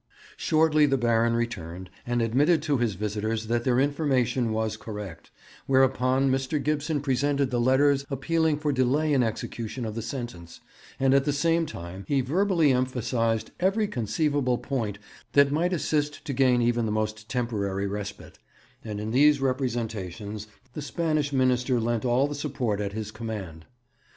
Shortly 0.35 0.87
the 0.87 0.97
Baron 0.97 1.35
returned 1.35 1.91
and 2.07 2.23
admitted 2.23 2.63
to 2.63 2.77
his 2.79 2.95
visitors 2.95 3.45
that 3.45 3.63
their 3.65 3.79
information 3.79 4.51
was 4.51 4.75
correct, 4.75 5.29
whereupon 5.67 6.31
Mr. 6.31 6.57
Gibson 6.59 7.01
presented 7.01 7.51
the 7.51 7.59
letters 7.61 8.03
appealing 8.09 8.57
for 8.57 8.71
delay 8.71 9.13
in 9.13 9.21
execution 9.21 9.85
of 9.85 9.93
the 9.93 10.01
sentence, 10.01 10.59
and 10.99 11.13
at 11.13 11.25
the 11.25 11.31
same 11.31 11.67
time 11.67 12.05
he 12.07 12.19
verbally 12.19 12.73
emphasized 12.73 13.51
every 13.59 13.87
conceivable 13.87 14.57
point 14.57 14.97
that 15.33 15.51
might 15.51 15.71
assist 15.71 16.25
to 16.25 16.33
gain 16.33 16.63
even 16.63 16.87
the 16.87 16.91
most 16.91 17.29
temporary 17.29 17.85
respite; 17.85 18.39
and 18.83 18.99
in 18.99 19.11
these 19.11 19.39
representations 19.39 20.47
the 20.73 20.81
Spanish 20.81 21.31
Minister 21.31 21.79
lent 21.79 22.05
all 22.05 22.27
the 22.27 22.33
support 22.33 22.81
at 22.81 22.93
his 22.93 23.11
command. 23.11 23.67